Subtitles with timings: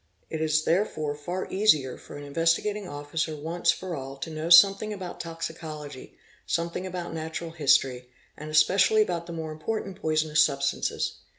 [0.31, 4.91] It is therefore far easier for an Investigating Officer once fe all to know something
[4.91, 11.19] about toxicology, something about natural history and especially about the more important poisonous substances.